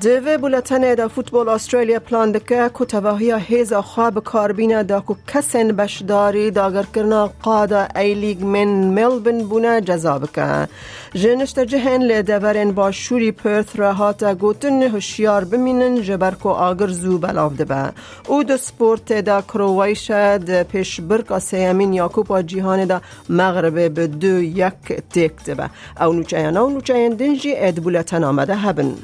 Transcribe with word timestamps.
دوی 0.00 0.38
بولتن 0.38 0.94
دا 0.94 1.08
فوتبال 1.08 1.48
استرالیا 1.48 2.00
پلان 2.00 2.32
دکه 2.32 2.70
که 2.78 2.84
تواهی 2.84 3.32
هیزا 3.32 3.82
خواب 3.82 4.24
کاربین 4.24 4.82
دا 4.82 5.00
که 5.00 5.14
کسین 5.26 5.72
بشداری 5.72 6.50
داگر 6.50 6.82
کرنا 6.94 7.30
قادا 7.42 7.86
ای 7.96 8.14
لیگ 8.14 8.42
من 8.42 8.68
ملبن 8.68 9.38
بونه 9.38 9.80
جذاب 9.80 10.30
که. 10.32 10.68
جنشت 11.14 11.58
جهن 11.58 12.02
لدورن 12.02 12.72
با 12.72 12.90
شوری 12.90 13.32
پرث 13.32 13.76
را 13.76 13.92
هاتا 13.92 14.34
گوتن 14.34 14.82
هشیار 14.82 15.44
بمینن 15.44 16.02
جبر 16.02 16.34
که 16.34 16.48
آگر 16.48 16.88
زو 16.88 17.18
بلاو 17.18 17.52
دبه. 17.52 17.92
او 18.26 18.44
دو 18.44 18.56
سپورت 18.56 19.12
دا 19.12 19.42
کرویش 19.42 20.10
دا 20.10 20.64
پیش 20.64 21.00
برک 21.00 21.38
سیمین 21.38 21.92
یاکوبا 21.92 22.42
جیهان 22.42 22.84
دا 22.84 23.00
مغرب 23.28 23.94
به 23.94 24.06
دو 24.06 24.42
یک 24.42 24.72
تک 25.10 25.44
دبه. 25.44 25.70
او 26.00 26.12
نوچه 26.12 26.38
او 26.38 26.70
نوچه 26.70 27.08
دنجی 27.08 27.54
اد 27.56 27.74
بولتن 27.74 28.24
آمده 28.24 28.54
هبن. 28.54 28.94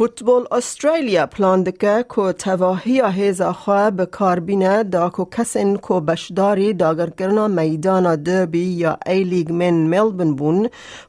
فوتبال 0.00 0.46
استرالیا 0.50 1.26
پلان 1.26 1.62
دکه 1.62 2.04
که 2.14 2.32
تواهی 2.32 3.02
هیزا 3.12 3.52
خواه 3.52 3.90
به 3.90 4.06
کاربینه 4.06 4.82
دا 4.82 5.10
که 5.10 5.26
کسین 5.36 5.76
که 5.76 5.94
بشداری 5.94 6.72
داگرگرنا 6.74 7.48
میدان 7.48 8.16
دربی 8.16 8.64
یا 8.64 8.98
ای 9.06 9.24
لیگ 9.24 9.52
من 9.52 9.70
ملبن 9.70 10.34
بون 10.34 10.68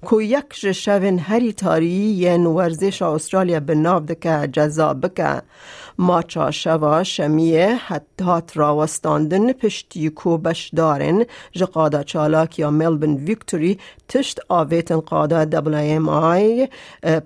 که 0.09 0.15
یک 0.15 0.71
شوین 0.71 1.19
هری 1.19 1.53
تاری 1.53 1.87
ین 1.87 2.45
ورزش 2.45 3.01
استرالیا 3.01 3.59
به 3.59 3.75
ناو 3.75 4.03
دکه 4.05 4.49
جزا 4.53 4.93
بکه. 4.93 5.41
ماچا 5.97 6.51
شوا 6.51 7.03
شمیه 7.03 7.75
حتی 7.75 8.41
راوستاندن 8.53 9.53
پشتی 9.53 10.09
کو 10.09 10.37
بشدارن 10.37 11.25
جقادا 11.51 12.03
چالاک 12.03 12.59
یا 12.59 12.69
ملبن 12.69 13.15
ویکتوری 13.15 13.79
تشت 14.07 14.39
آویتن 14.49 14.99
قادا 14.99 15.45
دبل 15.45 15.73
ایم 15.73 16.09
آی 16.09 16.67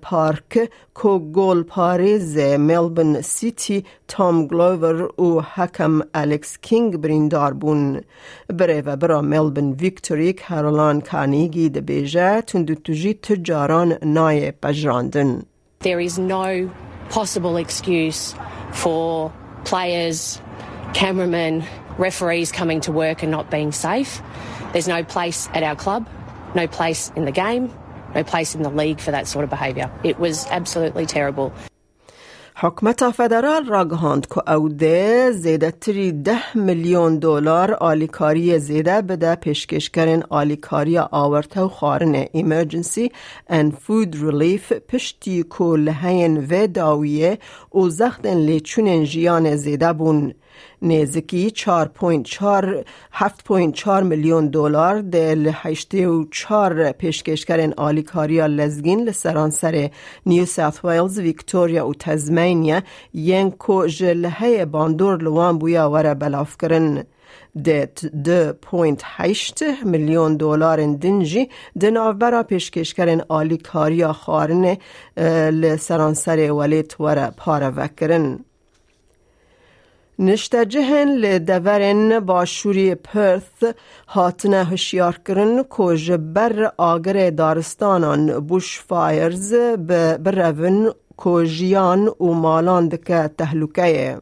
پارک 0.02 0.70
کو 0.94 1.20
گول 1.20 1.64
پاریز 1.64 2.38
ملبن 2.38 3.22
سیتی 3.22 3.86
تام 4.08 4.48
گلوور 4.48 5.22
و 5.22 5.42
حکم 5.42 6.02
الکس 6.14 6.58
کینگ 6.58 6.98
بریندار 6.98 7.54
بون 7.54 8.02
بره 8.50 8.82
و 8.82 8.96
برا 8.96 9.22
ملبن 9.22 9.72
ویکتوری 9.72 10.34
کارولان 10.34 11.02
کانیگی 11.02 11.70
ده 11.70 11.82
بیجه 11.82 12.42
تندو 12.42 12.76
تجی 12.76 13.14
تجاران 13.14 13.98
نای 14.04 14.52
پجراندن 14.52 15.42
There 15.82 16.00
is 16.00 16.18
no 16.18 16.70
possible 17.10 17.58
excuse 17.58 18.34
for 18.76 19.34
players, 19.64 20.42
cameramen, 20.94 21.66
referees 21.98 22.52
coming 22.52 22.82
to 22.82 22.92
work 22.92 23.24
and 23.24 23.32
not 23.32 23.50
being 23.50 23.72
safe. 23.72 24.22
There's 24.74 24.88
no 24.88 25.04
place 25.04 25.50
at 25.54 25.64
our 25.64 25.76
club, 25.76 26.08
no 26.54 26.68
place 26.68 27.12
in 27.16 27.26
the 27.26 27.32
game, 27.32 27.74
no 28.14 28.24
place 28.24 28.56
in 28.56 28.62
the 28.62 28.70
league 28.70 29.00
for 29.00 29.12
that 29.12 29.28
sort 29.28 29.44
of 29.44 29.50
behaviour. 29.50 29.92
It 30.04 30.20
was 30.20 30.46
absolutely 30.48 31.06
terrible. 31.06 31.54
حکمت 32.58 33.10
فدرال 33.10 33.66
را 33.66 33.86
گهاند 33.86 34.28
که 34.28 34.52
او 34.52 34.70
ده 34.70 35.32
زیده 35.32 35.72
تری 35.72 36.12
ده 36.12 36.58
میلیون 36.58 37.20
دلار 37.20 37.74
آلیکاری 37.74 38.60
زیده 38.60 39.02
بده 39.02 39.36
پیشکش 39.36 39.90
کرن 39.90 40.24
آلیکاری 40.30 40.98
آورته 40.98 41.62
و 41.62 41.68
خارن 41.68 42.26
ایمرجنسی 42.32 43.12
and 43.50 43.72
food 43.72 44.16
relief 44.16 44.74
پشتی 44.74 45.44
که 45.58 45.64
لحین 45.64 46.38
و 46.38 46.68
داویه 46.68 47.38
و 47.76 47.90
زختن 47.90 48.38
لیچون 48.38 49.04
جیان 49.04 49.56
زیده 49.56 49.94
بون. 49.94 50.34
نزدیکی 50.82 51.50
7.4 53.14 54.04
میلیون 54.04 54.48
دلار. 54.48 55.02
دل 55.02 55.52
84 55.54 56.92
پیشکشکرین 56.92 57.74
آلیکاریا 57.78 58.46
لزگین 58.46 59.04
لسرانسر 59.04 59.90
نیو 60.26 60.46
ساوت 60.46 60.86
ویلز 60.86 61.20
ویکتوریا 61.20 61.88
و 61.88 61.94
تزمینیا. 61.94 62.80
ین 63.14 63.52
کو 63.52 63.88
جلهه 63.88 64.66
باندور 64.66 65.22
لوان 65.22 65.58
بویا 65.58 65.90
وره 65.92 66.14
بلاف 66.14 66.58
کرن 66.58 67.04
دت 67.66 68.06
2.8 68.06 69.64
میلیون 69.86 70.38
دلار 70.38 70.80
دنجی. 70.96 71.50
دناوبرا 71.82 72.44
پیشکشکرین 72.44 73.22
آلیکاریا 73.30 74.14
خارن 74.14 74.78
لسرانسر 75.52 76.52
ولیت 76.52 77.02
وره 77.02 77.30
پاره 77.38 77.70
وکرن. 77.70 78.40
نشتجهن 80.20 81.16
لدورن 81.16 82.20
با 82.20 82.46
شوری 82.46 82.96
پرث 82.96 83.64
هاتنه 84.08 84.64
هشیار 84.66 85.20
کرن 85.28 85.64
که 85.78 85.96
جبر 85.96 86.72
آگر 86.78 87.30
دارستانان 87.30 88.40
بوش 88.40 88.80
فایرز 88.80 89.54
برون 89.54 90.92
که 91.24 91.46
جیان 91.46 92.08
و 92.08 92.34
مالان 92.34 92.88
دکه 92.88 93.30
تهلوکه. 93.38 94.18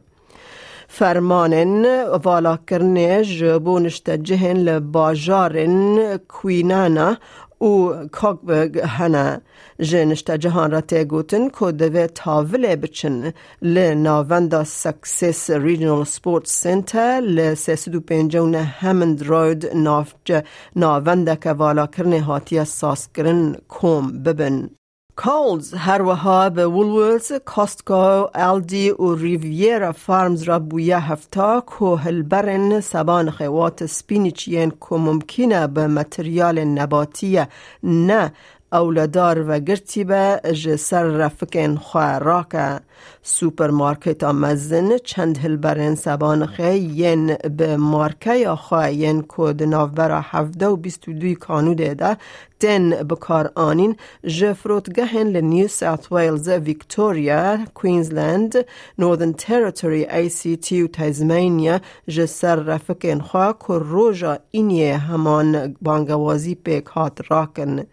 فرمانن 0.88 2.04
والا 2.24 2.58
کرنه 2.70 3.24
جبو 3.24 3.78
نشتجهن 3.78 4.56
لباجارن 4.56 6.16
کوینانا 6.16 7.16
او 7.64 7.94
کاغبرگ 8.12 8.78
هنه 8.78 9.40
جنشت 9.80 10.30
جهان 10.30 10.70
را 10.70 10.80
تیگوتن 10.80 11.48
که 11.48 11.72
دوی 11.72 12.06
تاوله 12.06 12.76
بچن 12.76 13.32
لناوندا 13.62 14.64
سکسس 14.64 15.50
ریجنال 15.50 16.04
سپورت 16.04 16.46
سنتر 16.46 17.20
لسیسدو 17.20 18.00
پینجون 18.00 18.54
همند 18.54 19.22
رود 19.22 19.66
نافج 19.76 20.42
ناوندا 20.76 21.34
که 21.34 21.52
والا 21.52 21.86
کرنه 21.86 22.20
هاتی 22.22 22.64
ساس 22.64 23.08
کرن 23.14 23.56
کوم 23.68 24.22
ببن. 24.22 24.70
کولز 25.16 25.74
هر 25.74 26.02
وها 26.02 26.50
به 26.50 26.66
وولورز، 26.66 27.32
کاستکو، 27.44 28.26
الدی 28.34 28.90
و 28.90 29.14
ریویرا 29.14 29.92
فارمز 29.92 30.42
را 30.42 30.58
بویا 30.58 30.98
هفتا 30.98 31.64
که 31.78 31.84
هلبرن 31.84 32.80
سبان 32.80 33.30
خوات 33.30 33.86
سپینیچین 33.86 34.70
که 34.70 34.94
ممکنه 34.94 35.66
به 35.66 35.86
متریال 35.86 36.64
نباتی 36.64 37.42
نه 37.82 38.32
اولادار 38.74 39.44
و 39.48 39.60
گرتی 39.60 40.04
به 40.04 40.40
جسر 40.52 41.04
رفکن 41.04 41.76
خواه 41.76 42.18
راکه 42.18 42.80
سوپرمارکت 43.22 44.24
مزن 44.24 44.96
چند 44.96 45.38
هلبرن 45.38 45.94
سبان 45.94 46.46
خی 46.46 46.78
ین 46.78 47.34
به 47.34 47.76
مارکه 47.76 48.34
یا 48.34 48.56
خواه 48.56 48.92
ین 48.92 49.22
کود 49.22 49.62
نوبرا 49.62 50.20
هفده 50.20 50.66
و 50.66 50.76
بیست 50.76 51.08
و 51.08 51.12
دوی 51.12 51.34
کانو 51.34 51.74
دیده 51.74 52.16
تن 52.60 52.90
بکار 52.90 53.52
آنین 53.54 53.96
جفروتگهن 54.26 55.28
لنیو 55.28 55.68
ساوت 55.68 56.12
ویلز 56.12 56.48
ویکتوریا 56.48 57.58
کوینزلند 57.74 58.54
نورذن 58.98 59.32
تریتوری 59.32 60.04
ای 60.04 60.28
سی 60.28 60.56
تی 60.56 60.82
و 60.82 60.88
تزمینیا 60.88 61.80
جسر 62.08 62.56
رفکن 62.56 63.18
خواه 63.20 63.58
که 63.66 63.74
روژا 63.74 64.38
اینیه 64.50 64.96
همان 64.96 65.76
بانگوازی 65.82 66.54
پیک 66.54 66.86
هات 66.86 67.20
راکن 67.28 67.84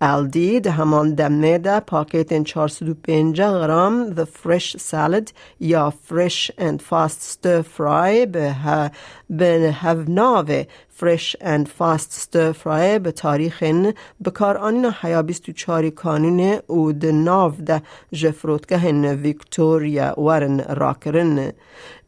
الدی 0.00 0.60
همان 0.68 1.14
دمنه 1.14 1.58
ده 1.58 1.80
پاکت 1.80 2.42
405 2.42 3.40
گرم 3.40 4.14
The 4.14 4.26
Fresh 4.26 4.76
Salad 4.76 5.32
یا 5.60 5.92
Fresh 6.08 6.50
and 6.58 6.80
Fast 6.82 7.20
Stir 7.32 7.62
Fry 7.62 8.26
به, 8.26 8.54
به 9.30 9.72
هوناوه 9.72 10.66
فرش 11.00 11.36
اند 11.40 11.68
فاست 11.68 12.12
ستر 12.12 12.52
فرای 12.52 12.98
به 12.98 13.12
تاریخ 13.12 13.62
بکار 14.24 14.56
آنین 14.56 14.84
حیا 14.84 15.22
بیست 15.22 15.48
و 15.48 15.52
چاری 15.52 15.90
کانون 15.90 16.58
او 16.66 16.92
ده 16.92 17.12
ناو 17.12 17.52
ده 17.66 17.82
جفروتگهن 18.12 19.04
ویکتوریا 19.04 20.20
ورن 20.20 20.60
راکرن. 20.60 21.52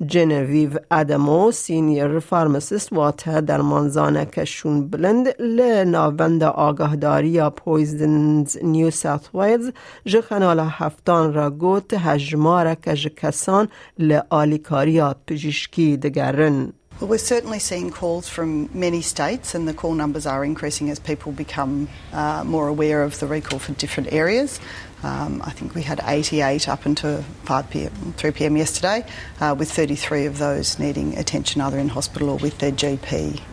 جنویو 0.06 0.70
ادمو 0.90 1.50
سینیر 1.52 2.18
فارمسیست 2.18 2.92
واته 2.92 3.40
در 3.40 3.60
منزانه 3.60 4.24
کشون 4.24 4.88
بلند 4.88 5.28
لناوند 5.40 6.42
آگاهداری 6.42 7.28
یا 7.28 7.50
پویزنز 7.50 8.56
نیو 8.62 8.90
ساوت 8.90 9.30
ویلز 9.34 9.70
جه 10.04 10.20
خنال 10.20 10.60
هفتان 10.60 11.34
را 11.34 11.50
گوت 11.50 11.94
هجماره 11.94 12.76
که 12.82 12.94
کسان 12.94 13.68
لآلیکاریا 13.98 15.16
پجیشکی 15.26 15.96
دگرن. 15.96 16.72
Well, 17.02 17.08
we're 17.08 17.18
certainly 17.18 17.58
seeing 17.58 17.90
calls 17.90 18.28
from 18.28 18.70
many 18.72 19.02
states, 19.02 19.56
and 19.56 19.66
the 19.66 19.74
call 19.74 19.94
numbers 19.94 20.24
are 20.24 20.44
increasing 20.44 20.88
as 20.88 21.00
people 21.00 21.32
become 21.32 21.88
uh, 22.12 22.44
more 22.46 22.68
aware 22.68 23.02
of 23.02 23.18
the 23.18 23.26
recall 23.26 23.58
for 23.58 23.72
different 23.72 24.12
areas. 24.12 24.60
Um, 25.02 25.42
I 25.44 25.50
think 25.50 25.74
we 25.74 25.82
had 25.82 26.00
88 26.04 26.68
up 26.68 26.86
until 26.86 27.22
5 27.42 27.70
p.m., 27.70 28.14
3 28.16 28.30
p.m. 28.30 28.56
yesterday, 28.56 29.04
uh, 29.40 29.56
with 29.58 29.72
33 29.72 30.26
of 30.26 30.38
those 30.38 30.78
needing 30.78 31.18
attention 31.18 31.60
either 31.60 31.76
in 31.76 31.88
hospital 31.88 32.30
or 32.30 32.36
with 32.36 32.58
their 32.58 32.70
GP. 32.70 33.51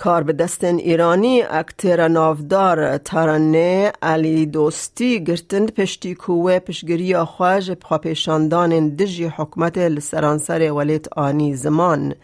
کار 0.00 0.22
به 0.22 0.32
دستن 0.32 0.76
ایرانی 0.76 1.42
اکتر 1.42 2.08
نافدار 2.08 2.98
ترانه 2.98 3.92
علی 4.02 4.46
دوستی 4.46 5.24
گرتن 5.24 5.66
پشتی 5.66 6.14
کوه 6.14 6.58
پشگری 6.58 7.16
خواج 7.16 7.70
پاپیشاندان 7.70 8.88
دجی 8.88 9.24
حکمت 9.24 9.78
لسرانسر 9.78 10.72
ولیت 10.72 11.12
آنی 11.12 11.54
زمان. 11.54 12.14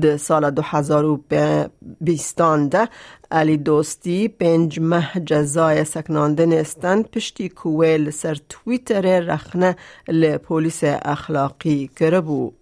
ده 0.00 0.16
سال 0.16 0.50
2020 0.50 2.38
ده 2.70 2.88
علی 3.30 3.56
دوستی 3.56 4.28
پنج 4.28 4.80
مه 4.80 5.08
جزای 5.26 5.84
سکناندن 5.84 6.52
استند 6.52 7.10
پشتی 7.10 7.48
کوه 7.48 7.86
لسر 7.86 8.36
تویتر 8.48 9.20
رخنه 9.20 9.76
لپولیس 10.08 10.84
اخلاقی 10.84 11.90
کربو 11.96 12.52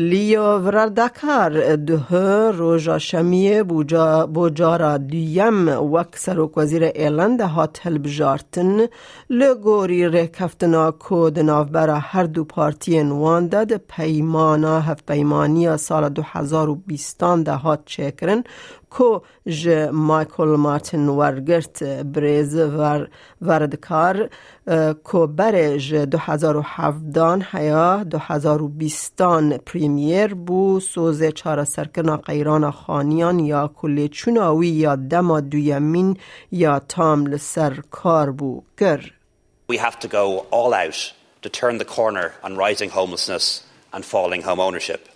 لیا 0.00 0.58
وردکار 0.58 1.76
ده 1.76 2.50
روژا 2.50 2.98
شمیه 2.98 3.62
بوجارا 4.34 4.96
دیم 4.96 5.68
وک 5.68 6.16
سروک 6.16 6.58
وزیر 6.58 6.84
ایلند 6.84 7.40
هات 7.40 7.86
هلبجارتن 7.86 8.86
لگوری 9.30 10.08
رکفتنا 10.08 10.90
کود 10.90 11.38
نافبرا 11.38 11.98
هر 11.98 12.24
دو 12.24 12.44
پارتین 12.44 13.10
وانده 13.10 13.64
ده 13.64 13.78
پیمانا 13.78 14.80
هف 14.80 15.02
پیمانی 15.08 15.76
سال 15.76 16.08
2020 16.08 17.20
ده 17.44 17.52
هات 17.52 17.80
چکرن 17.86 18.44
کو 18.90 19.22
ج 19.46 19.68
مایکل 19.92 20.54
مارتن 20.56 21.08
ورگرت 21.08 21.82
بریز 21.82 22.56
ور 22.56 23.08
وردکار 23.40 24.16
کو 25.04 25.26
بر 25.26 25.76
ج 25.76 25.94
2017 25.94 27.46
هیا 27.52 28.04
2020 28.04 29.58
پریمیر 29.66 30.34
بو 30.34 30.80
سوز 30.80 31.22
چارا 31.24 31.64
سرکنا 31.64 32.16
قیران 32.16 32.70
خانیان 32.70 33.38
یا 33.38 33.70
کلی 33.76 34.08
چوناوی 34.08 34.68
یا 34.68 34.96
دما 34.96 35.40
دویمین 35.40 36.16
یا 36.52 36.78
تام 36.78 37.26
لسر 37.26 37.80
کار 37.90 38.30
بو 38.30 38.62
گر 38.78 39.00
We 39.68 39.76
have 39.76 39.98
to 39.98 40.08
go 40.08 40.46
all 40.50 40.72
out 40.72 41.12
to 41.42 41.48
turn 41.50 41.78
the 41.78 41.84
corner 41.84 42.32
on 42.42 42.56
rising 42.56 42.90
homelessness 42.90 43.64
and 43.92 44.04
falling 44.04 44.42
home 44.42 44.60
ownership. 44.60 45.08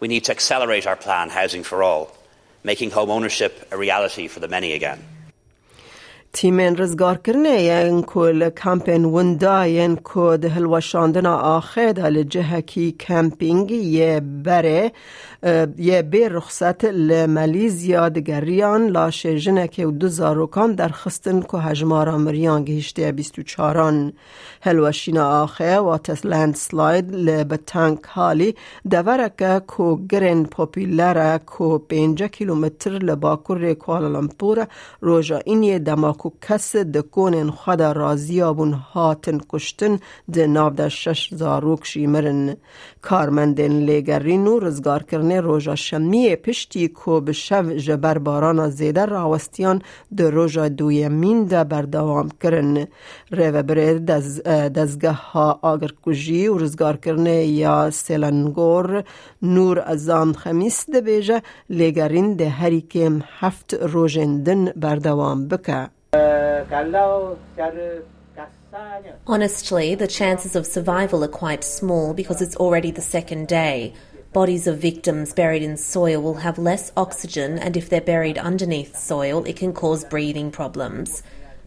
We 0.00 0.08
need 0.08 0.24
to 0.24 0.32
accelerate 0.32 0.86
our 0.86 0.96
plan 0.96 1.30
Housing 1.30 1.64
for 1.64 1.82
All 1.82 2.17
making 2.62 2.90
home 2.90 3.10
ownership 3.10 3.68
a 3.70 3.76
reality 3.76 4.28
for 4.28 4.40
the 4.40 4.48
many 4.48 4.72
again. 4.72 5.02
تیمن 6.38 6.76
رزگار 6.76 7.16
کرنه 7.16 7.62
ین 7.62 8.02
کل 8.02 8.50
کمپین 8.50 9.04
وندا 9.04 9.66
ین 9.66 9.98
کد 10.04 10.44
هلوشاندن 10.44 11.26
آخد 11.26 11.98
هل 11.98 12.22
جهکی 12.22 12.92
کمپینگ 12.92 13.70
یه 13.70 14.20
بره 14.44 14.92
یه 15.78 16.02
بی 16.02 16.28
رخصت 16.28 16.84
لملیزیا 16.84 18.08
دگریان 18.08 18.86
لاشه 18.86 19.38
جنک 19.38 19.84
و 19.86 19.90
دو 19.90 20.08
زاروکان 20.08 20.74
در 20.74 20.88
خستن 20.88 21.40
که 21.40 21.58
هجمارا 21.58 22.18
مریان 22.18 22.64
گهشته 22.64 23.12
بیستو 23.12 23.42
چاران 23.42 24.12
هلوشین 24.62 25.18
آخه 25.18 25.78
و 25.78 25.98
تسلند 25.98 26.54
سلاید 26.54 27.14
لبتانک 27.14 27.98
حالی 28.06 28.54
دورک 28.90 29.36
که 29.76 29.96
گرن 30.10 30.44
پوپیلره 30.44 31.40
که 31.58 31.80
پینجا 31.88 32.28
کیلومتر 32.28 32.90
لباکر 32.90 33.74
کوالالمپور 33.74 34.66
روژا 35.00 35.38
اینی 35.44 35.78
دماکو 36.28 36.38
کس 36.40 36.76
دکونن 36.76 37.50
خود 37.50 37.82
رازی 37.82 38.42
آبون 38.42 38.72
هاتن 38.72 39.38
کشتن 39.48 39.98
ده 40.32 40.46
ناو 40.46 40.70
ده 40.70 40.88
شش 40.88 41.34
زاروک 41.34 41.84
شیمرن. 41.84 42.56
کارمندن 43.02 43.72
لگرین 43.72 44.46
و 44.46 44.58
رزگار 44.58 45.02
کرنه 45.02 45.40
روژا 45.40 45.74
شمی 45.74 46.36
پشتی 46.36 46.88
که 46.88 47.20
به 47.24 47.32
شو 47.32 47.76
جبر 47.76 48.18
باران 48.18 48.70
زیده 48.70 49.04
راوستیان 49.04 49.82
ده 50.16 50.30
روژا 50.30 50.68
دویمین 50.68 51.44
ده 51.44 51.64
بردوام 51.64 52.28
کرن. 52.42 52.86
ریو 53.30 53.62
بره 53.62 53.98
دزگه 54.68 55.12
ها 55.12 55.58
آگر 55.62 55.92
کجی 56.04 56.48
و 56.48 56.58
رزگار 56.58 56.96
کرنه 56.96 57.44
یا 57.46 57.90
سلنگور 57.90 59.04
نور 59.42 59.80
ازان 59.86 60.32
خمیس 60.32 60.90
ده 60.90 61.00
بیجه 61.00 61.42
لگرین 61.70 62.36
ده 62.36 62.48
هری 62.48 62.80
کم 62.80 63.20
هفت 63.38 63.74
روژندن 63.74 64.64
بردوام 64.76 65.48
بکه. 65.48 65.97
Honestly, 69.26 69.94
the 69.94 70.06
chances 70.06 70.54
of 70.54 70.66
survival 70.66 71.24
are 71.24 71.28
quite 71.28 71.64
small 71.64 72.14
because 72.14 72.40
it's 72.40 72.56
already 72.56 72.90
the 72.90 73.00
second 73.00 73.48
day. 73.48 73.94
Bodies 74.32 74.66
of 74.66 74.78
victims 74.78 75.32
buried 75.32 75.62
in 75.62 75.76
soil 75.76 76.20
will 76.20 76.34
have 76.34 76.58
less 76.58 76.92
oxygen, 76.96 77.58
and 77.58 77.76
if 77.76 77.88
they're 77.88 78.00
buried 78.00 78.36
underneath 78.36 78.96
soil, 78.96 79.44
it 79.44 79.56
can 79.56 79.72
cause 79.72 80.04
breathing 80.04 80.50
problems. 80.50 81.22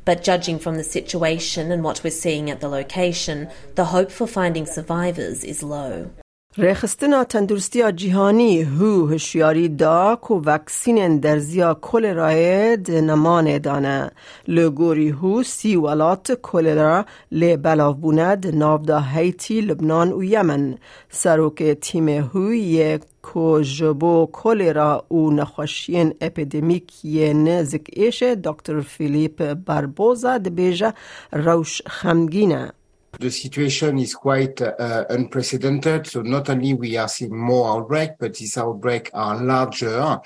But 0.05 0.23
judging 0.23 0.59
from 0.59 0.77
the 0.77 0.83
situation 0.83 1.71
and 1.71 1.83
what 1.83 2.03
we're 2.03 2.11
seeing 2.11 2.49
at 2.49 2.59
the 2.59 2.69
location, 2.69 3.49
the 3.75 3.85
hope 3.85 4.11
for 4.11 4.27
finding 4.27 4.65
survivors 4.65 5.43
is 5.43 5.63
low. 5.63 6.11
رخستنا 6.57 7.23
تندرستی 7.23 7.91
جهانی 7.91 8.61
هو 8.63 9.07
هشیاری 9.07 9.67
دا 9.67 10.15
کو 10.15 10.41
وکسین 10.45 11.17
درزیا 11.17 11.73
کلرای 11.73 12.77
نمان 12.89 13.57
دانه. 13.57 14.11
لگوری 14.47 15.09
هو 15.09 15.43
سی 15.43 15.75
ولات 15.75 16.31
کلرا 16.41 17.05
لی 17.31 17.57
بلاو 17.57 17.93
بوند 17.93 18.47
ناو 18.55 18.77
دا 18.77 18.99
هیتی 18.99 19.61
لبنان 19.61 20.13
و 20.13 20.23
یمن. 20.23 20.77
سروک 21.09 21.63
تیم 21.63 22.09
هو 22.09 22.53
یک 22.53 23.01
کو 23.21 23.61
جبو 23.61 24.29
کلرا 24.33 25.05
و 25.11 25.31
نخوشین 25.31 26.13
اپیدمیک 26.21 27.05
یه 27.05 27.33
نزک 27.33 27.87
ایش 27.93 28.23
دکتر 28.23 28.81
فیلیپ 28.81 29.53
بربوزا 29.53 30.37
دبیجه 30.37 30.93
روش 31.33 31.81
خمگینه. 31.87 32.73
The 33.19 33.29
situation 33.29 33.99
is 33.99 34.15
quite 34.15 34.61
uh, 34.61 35.05
unprecedented. 35.09 36.07
So 36.07 36.21
not 36.21 36.49
only 36.49 36.73
we 36.73 36.95
are 36.97 37.07
seeing 37.07 37.37
more 37.37 37.77
outbreak, 37.77 38.11
but 38.17 38.35
these 38.35 38.57
outbreaks 38.57 39.11
are 39.13 39.43
larger 39.43 40.19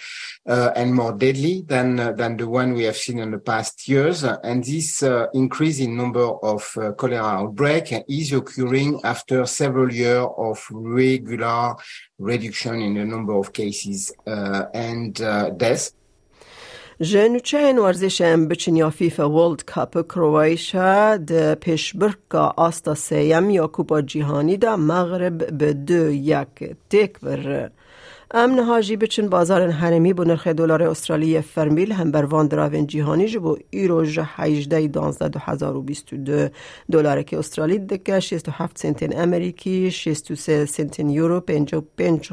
uh, 0.47 0.71
and 0.75 0.93
more 0.93 1.13
deadly 1.13 1.63
than 1.65 1.99
uh, 1.99 2.11
than 2.11 2.37
the 2.37 2.47
one 2.47 2.73
we 2.73 2.83
have 2.83 2.95
seen 2.95 3.19
in 3.19 3.31
the 3.31 3.39
past 3.39 3.87
years. 3.87 4.23
And 4.23 4.63
this 4.63 5.01
uh, 5.01 5.27
increase 5.33 5.79
in 5.79 5.97
number 5.97 6.25
of 6.25 6.71
uh, 6.77 6.91
cholera 6.93 7.23
outbreak 7.23 7.91
is 8.07 8.31
occurring 8.31 9.01
after 9.03 9.45
several 9.45 9.91
years 9.91 10.27
of 10.37 10.65
regular 10.71 11.75
reduction 12.19 12.81
in 12.81 12.93
the 12.93 13.05
number 13.05 13.33
of 13.33 13.51
cases 13.51 14.13
uh, 14.27 14.65
and 14.73 15.15
deaths. 15.57 15.93
جنوچین 17.01 17.77
ورزش 17.77 18.21
بچنیا 18.21 18.89
فیفا 18.89 19.29
ورلد 19.29 19.63
کاپ 19.63 20.07
کروایشا 20.07 21.17
ده 21.17 21.55
پیشبرکا 21.55 22.53
آستا 22.57 22.95
سیم 22.95 23.49
یا 23.49 23.67
کوپا 23.67 24.01
جیهانی 24.01 24.57
دا 24.57 24.75
مغرب 24.75 25.57
به 25.57 25.73
دو 25.73 26.11
یک 26.11 26.75
تک 26.89 27.19
بر 27.19 27.69
امن 28.37 28.59
هاجی 28.59 28.95
بچن 28.97 29.29
بازار 29.29 29.61
هرمی 29.61 30.13
بو 30.13 30.23
نرخ 30.23 30.47
دلار 30.47 30.83
استرالی 30.83 31.41
فرمیل 31.41 31.91
هم 31.91 32.11
بر 32.11 32.25
وان 32.25 32.47
دراون 32.47 32.87
جیهانی 32.87 33.27
جبو 33.27 33.57
ایرو 33.69 34.05
جه 34.05 34.23
18 34.25 34.87
دانزده 34.87 35.27
دو 35.27 35.39
هزار 35.39 35.75
و 35.75 35.81
بیست 35.81 36.13
دو 36.13 36.47
دلار 36.91 37.23
که 37.23 37.39
استرالی 37.39 37.79
دکه 37.79 38.19
67 38.19 38.77
سنتین 38.77 39.19
امریکی 39.19 39.91
63 39.91 40.65
سنتین 40.65 41.09
یورو 41.09 41.39
55 41.39 42.29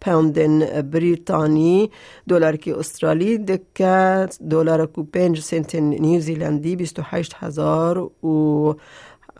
پوندن 0.00 0.82
بریتانی. 0.82 1.90
دلار 2.28 2.56
که 2.56 2.78
استرالی 2.78 3.38
دکه 3.38 4.26
دلار 4.50 4.86
کو 4.86 5.02
5 5.02 5.40
سنتین 5.40 5.88
نیوزیلندی 5.88 6.76
28 6.76 7.34
هزار 7.38 7.98
و 7.98 8.74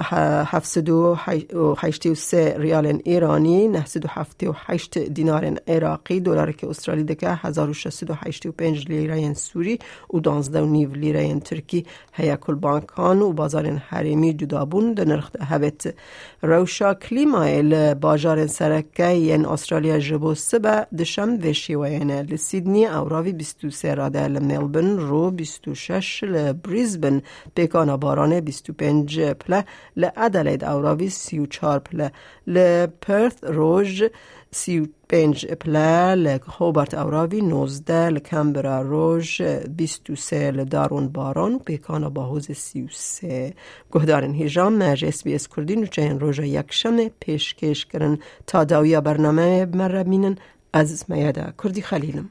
783 0.01 2.59
ریال 2.59 3.01
ایرانی 3.05 3.69
978 3.69 4.99
دینار 4.99 5.55
عراقی 5.69 6.21
دلار 6.21 6.53
که 6.53 6.69
استرالی 6.69 7.05
دکه 7.05 7.29
1685 7.29 8.89
لیره 8.89 9.35
سوری 9.35 9.79
و 10.15 10.19
12 10.19 10.61
نیو 10.61 10.93
لیره 10.93 11.41
ترکی 11.41 11.87
هیا 12.13 12.37
کل 12.37 12.55
بانکان 12.55 13.23
و 13.23 13.33
بازار 13.33 13.67
حریمی 13.67 14.35
جدابون 14.35 14.95
ده 14.95 15.05
نرخ 15.05 15.31
هبت 15.41 15.95
روشا 16.43 16.95
کلیمای 16.95 17.95
باجار 17.95 18.47
سرکه 18.47 19.09
ین 19.09 19.47
استرالیا 19.47 19.99
جبو 19.99 20.35
سبا 20.35 20.87
دشم 20.99 21.39
و 21.43 21.53
شیوینه 21.53 22.23
لسیدنی 22.23 22.87
اوراوی 22.87 23.33
23 23.33 23.95
راده 23.95 24.29
لملبن 24.29 24.97
رو 24.97 25.31
26 25.31 26.25
لبریزبن 26.25 27.23
پیکانا 27.55 27.97
بارانه 27.97 28.41
25 28.41 29.21
پله 29.21 29.65
لأدلید 29.97 30.65
اوراوی 30.65 31.11
34 31.11 31.79
پله 31.79 32.13
لپرث 32.47 33.45
روژ 33.45 34.05
35 34.51 35.47
پله 35.47 36.15
لهوبارت 36.15 36.95
اوراوی 36.95 37.41
19 37.41 38.09
لکمبرا 38.09 38.83
روژ 38.83 39.43
23 39.43 40.51
لدارون 40.51 41.09
باران 41.09 41.59
پیکانا 41.59 42.11
باهوز 42.11 42.51
33 42.51 43.55
گهدارن 43.93 44.33
هیجام 44.33 44.83
مج 44.83 45.05
اس 45.05 45.23
بی 45.23 45.35
اس 45.35 45.49
کردی 45.49 45.77
نوچه 45.77 46.03
این 46.03 46.21
روژا 46.21 46.45
یک 46.45 46.73
شمه 46.73 47.11
پیشکش 47.21 47.87
کرن 47.87 48.19
تا 48.47 48.65
داویا 48.65 49.01
برنامه 49.01 49.65
مرمینن 49.65 50.37
از 50.73 51.05
میاده 51.09 51.53
کردی 51.63 51.83
خلیلم 51.83 52.31